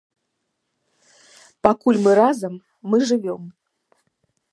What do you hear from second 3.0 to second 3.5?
жывём!